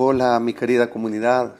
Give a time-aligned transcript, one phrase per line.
[0.00, 1.56] Hola mi querida comunidad,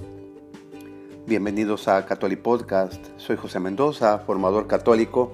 [1.26, 3.04] bienvenidos a Catholic Podcast.
[3.16, 5.32] Soy José Mendoza, formador católico.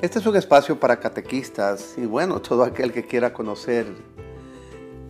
[0.00, 3.84] Este es un espacio para catequistas y bueno, todo aquel que quiera conocer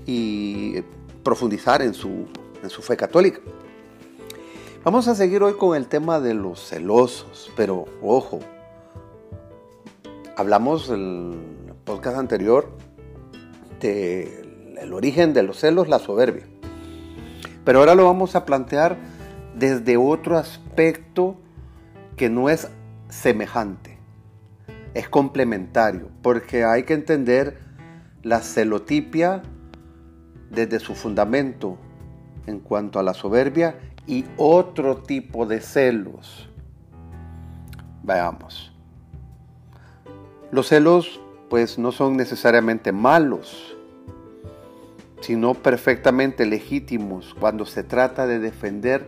[0.05, 0.83] y
[1.23, 2.27] profundizar en su,
[2.81, 3.39] fe católica.
[4.83, 8.41] Vamos a seguir hoy con el tema de los celosos, pero ojo,
[10.37, 12.69] hablamos en el podcast anterior
[13.79, 16.52] del origen de los celos, la soberbia.
[17.65, 18.97] Pero ahora lo vamos a plantear
[19.57, 21.37] desde otro aspecto
[22.17, 22.69] que no es
[23.09, 23.99] semejante,
[24.95, 27.59] es complementario, porque hay que entender
[28.23, 29.43] la celotipia
[30.51, 31.79] desde su fundamento
[32.47, 36.49] en cuanto a la soberbia y otro tipo de celos.
[38.03, 38.73] Veamos.
[40.51, 43.77] Los celos pues no son necesariamente malos,
[45.23, 49.07] sino perfectamente legítimos cuando se trata de defender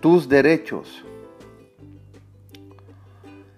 [0.00, 1.04] tus derechos.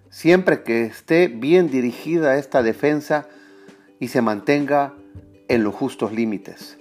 [0.09, 3.29] Siempre que esté bien dirigida esta defensa
[3.99, 4.95] y se mantenga
[5.49, 6.79] en los justos límites.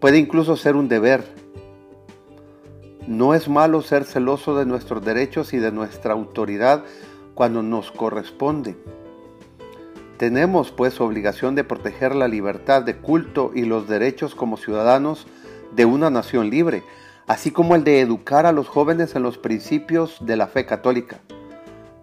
[0.00, 1.24] Puede incluso ser un deber.
[3.06, 6.84] No es malo ser celoso de nuestros derechos y de nuestra autoridad
[7.34, 8.76] cuando nos corresponde
[10.20, 15.26] tenemos pues obligación de proteger la libertad de culto y los derechos como ciudadanos
[15.74, 16.82] de una nación libre,
[17.26, 21.20] así como el de educar a los jóvenes en los principios de la fe católica.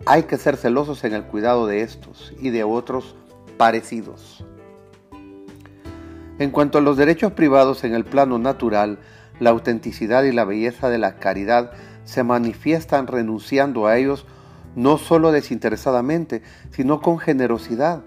[0.08, 3.14] Hay que ser celosos en el cuidado de estos y de otros
[3.56, 4.44] parecidos.
[6.40, 8.98] En cuanto a los derechos privados en el plano natural,
[9.40, 11.72] la autenticidad y la belleza de la caridad
[12.04, 14.26] se manifiestan renunciando a ellos
[14.78, 18.04] no solo desinteresadamente, sino con generosidad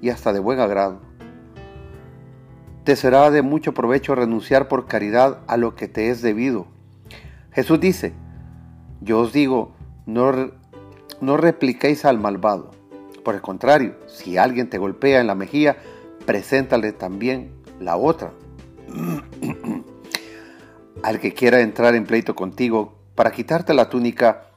[0.00, 1.00] y hasta de buen agrado.
[2.84, 6.68] Te será de mucho provecho renunciar por caridad a lo que te es debido.
[7.50, 8.12] Jesús dice,
[9.00, 9.72] yo os digo,
[10.06, 10.52] no,
[11.20, 12.70] no repliquéis al malvado.
[13.24, 15.76] Por el contrario, si alguien te golpea en la mejilla,
[16.24, 18.32] preséntale también la otra.
[21.02, 24.51] al que quiera entrar en pleito contigo para quitarte la túnica,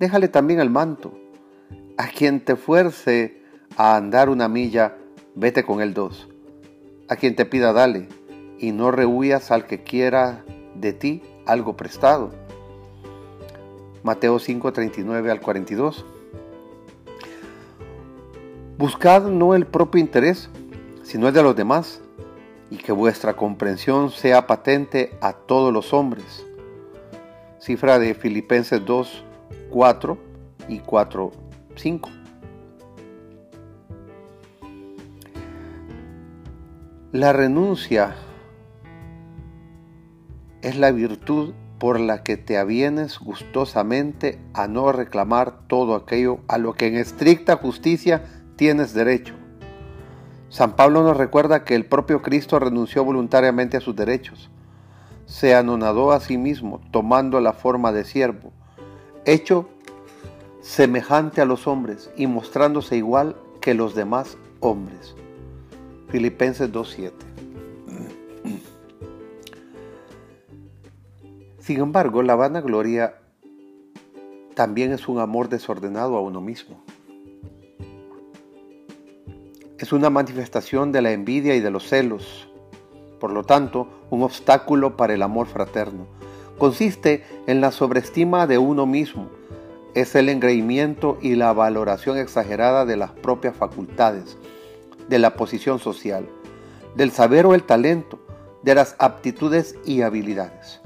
[0.00, 1.12] déjale también el manto.
[1.96, 3.42] A quien te fuerce
[3.76, 4.96] a andar una milla,
[5.36, 6.28] vete con él dos.
[7.08, 8.08] A quien te pida, dale,
[8.58, 10.44] y no rehuyas al que quiera
[10.74, 12.30] de ti algo prestado.
[14.02, 16.06] Mateo 5, 39 al 42.
[18.78, 20.48] Buscad no el propio interés,
[21.02, 22.00] sino el de los demás,
[22.70, 26.46] y que vuestra comprensión sea patente a todos los hombres.
[27.58, 29.24] Cifra de Filipenses 2,
[29.70, 30.18] 4
[30.68, 31.30] y 4,
[31.76, 32.10] 5.
[37.12, 38.14] La renuncia
[40.62, 46.58] es la virtud por la que te avienes gustosamente a no reclamar todo aquello a
[46.58, 48.24] lo que en estricta justicia
[48.56, 49.34] tienes derecho.
[50.50, 54.50] San Pablo nos recuerda que el propio Cristo renunció voluntariamente a sus derechos.
[55.24, 58.52] Se anonadó a sí mismo, tomando la forma de siervo,
[59.24, 59.68] hecho
[60.60, 65.14] semejante a los hombres y mostrándose igual que los demás hombres.
[66.08, 67.12] Filipenses 2.7.
[71.58, 73.20] Sin embargo, la vanagloria
[74.54, 76.82] también es un amor desordenado a uno mismo.
[79.78, 82.48] Es una manifestación de la envidia y de los celos,
[83.18, 86.06] por lo tanto, un obstáculo para el amor fraterno
[86.60, 89.30] consiste en la sobreestima de uno mismo,
[89.94, 94.36] es el engreimiento y la valoración exagerada de las propias facultades,
[95.08, 96.28] de la posición social,
[96.94, 98.20] del saber o el talento,
[98.62, 100.82] de las aptitudes y habilidades.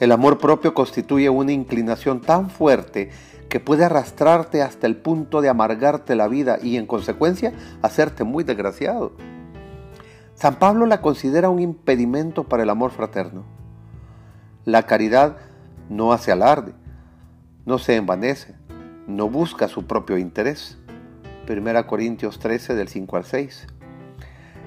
[0.00, 3.10] El amor propio constituye una inclinación tan fuerte
[3.48, 8.42] que puede arrastrarte hasta el punto de amargarte la vida y en consecuencia hacerte muy
[8.42, 9.12] desgraciado.
[10.34, 13.55] San Pablo la considera un impedimento para el amor fraterno.
[14.66, 15.36] La caridad
[15.88, 16.72] no hace alarde,
[17.66, 18.56] no se envanece,
[19.06, 20.76] no busca su propio interés.
[21.48, 23.68] 1 Corintios 13 del 5 al 6.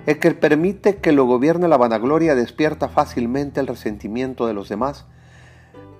[0.05, 5.05] El que permite que lo gobierne la vanagloria despierta fácilmente el resentimiento de los demás.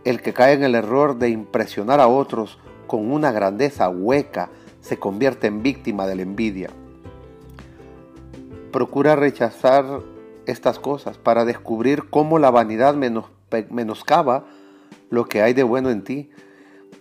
[0.06, 2.58] El que cae en el error de impresionar a otros
[2.88, 4.50] con una grandeza hueca
[4.80, 6.70] se convierte en víctima de la envidia.
[8.72, 9.84] Procura rechazar
[10.46, 13.26] estas cosas para descubrir cómo la vanidad menos
[13.70, 14.46] menoscaba
[15.10, 16.30] lo que hay de bueno en ti,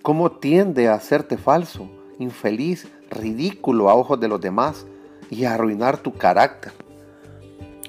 [0.03, 4.87] cómo tiende a hacerte falso, infeliz, ridículo a ojos de los demás
[5.31, 6.73] y a arruinar tu carácter.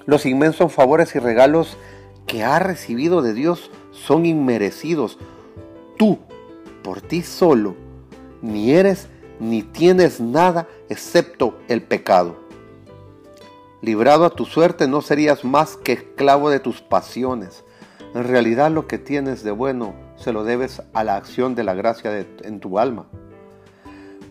[0.06, 1.78] Los inmensos favores y regalos
[2.26, 5.18] que ha recibido de Dios son inmerecidos.
[5.98, 6.20] Tú,
[6.84, 7.76] por ti solo,
[8.42, 9.08] ni eres
[9.40, 12.36] ni tienes nada excepto el pecado.
[13.82, 17.64] Librado a tu suerte no serías más que esclavo de tus pasiones.
[18.16, 21.76] En realidad lo que tienes de bueno se lo debes a la acción de la
[21.76, 23.06] gracia en tu alma.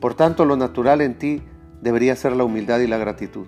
[0.01, 1.43] Por tanto, lo natural en ti
[1.81, 3.47] debería ser la humildad y la gratitud.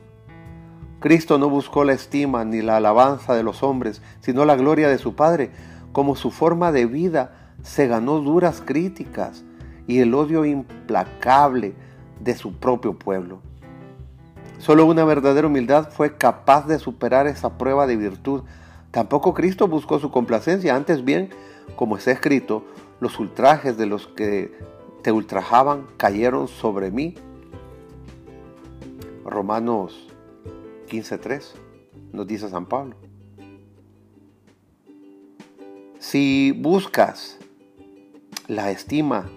[1.01, 4.99] Cristo no buscó la estima ni la alabanza de los hombres, sino la gloria de
[4.99, 5.51] su Padre.
[5.93, 9.45] Como su forma de vida se ganó duras críticas
[9.87, 11.75] y el odio implacable
[12.21, 13.41] de su propio pueblo.
[14.59, 18.43] Solo una verdadera humildad fue capaz de superar esa prueba de virtud.
[18.91, 21.31] Tampoco Cristo buscó su complacencia, antes bien,
[21.77, 22.65] como está escrito,
[22.99, 24.53] los ultrajes de los que
[25.03, 27.15] te ultrajaban cayeron sobre mí.
[29.25, 30.09] Romanos
[30.89, 31.53] 15.3
[32.13, 32.97] nos dice San Pablo.
[35.99, 37.39] Si buscas
[38.49, 39.31] la estima,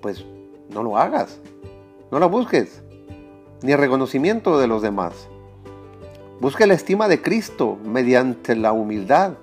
[0.00, 0.24] pues
[0.70, 1.38] no lo hagas,
[2.10, 2.82] no la busques,
[3.62, 5.28] ni el reconocimiento de los demás.
[6.40, 9.34] Busca la estima de Cristo mediante la humildad,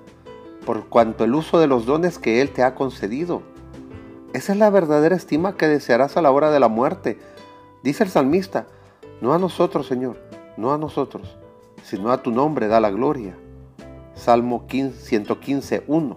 [0.66, 3.42] por cuanto el uso de los dones que Él te ha concedido.
[4.32, 7.16] Esa es la verdadera estima que desearás a la hora de la muerte.
[7.84, 8.66] Dice el salmista,
[9.20, 10.18] no a nosotros, Señor,
[10.56, 11.38] no a nosotros,
[11.84, 13.36] sino a tu nombre da la gloria.
[14.16, 16.16] Salmo 115, 1.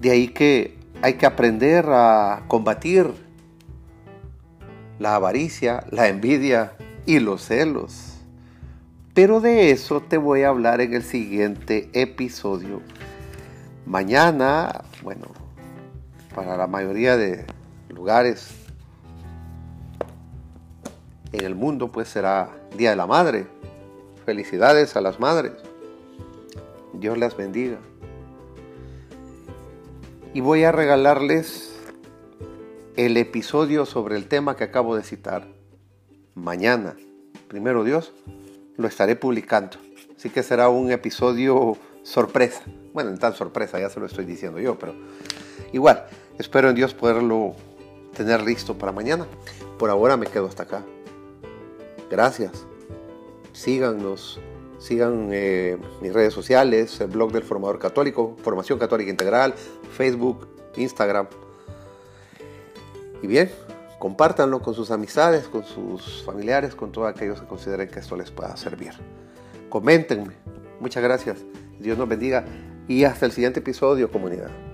[0.00, 3.10] De ahí que hay que aprender a combatir
[5.00, 6.74] la avaricia, la envidia
[7.06, 8.14] y los celos.
[9.14, 12.80] Pero de eso te voy a hablar en el siguiente episodio.
[13.84, 15.26] Mañana, bueno,
[16.34, 17.44] para la mayoría de
[17.88, 18.48] lugares
[21.32, 23.46] en el mundo pues será Día de la Madre.
[24.24, 25.52] Felicidades a las madres.
[26.92, 27.78] Dios las bendiga.
[30.34, 31.74] Y voy a regalarles
[32.96, 35.57] el episodio sobre el tema que acabo de citar.
[36.38, 36.94] Mañana,
[37.48, 38.12] primero Dios,
[38.76, 39.76] lo estaré publicando.
[40.16, 42.62] Así que será un episodio sorpresa.
[42.94, 44.94] Bueno, en tan sorpresa, ya se lo estoy diciendo yo, pero
[45.72, 46.06] igual,
[46.38, 47.54] espero en Dios poderlo
[48.16, 49.26] tener listo para mañana.
[49.78, 50.84] Por ahora me quedo hasta acá.
[52.08, 52.66] Gracias.
[53.52, 54.40] Síganos,
[54.78, 59.54] sigan eh, mis redes sociales, el blog del formador católico, Formación Católica Integral,
[59.96, 60.46] Facebook,
[60.76, 61.26] Instagram.
[63.22, 63.50] Y bien,
[63.98, 68.30] compártanlo con sus amistades, con sus familiares, con todos aquellos que consideren que esto les
[68.30, 68.92] pueda servir.
[69.68, 70.34] Coméntenme.
[70.80, 71.38] Muchas gracias.
[71.78, 72.44] Dios nos bendiga
[72.86, 74.67] y hasta el siguiente episodio, comunidad.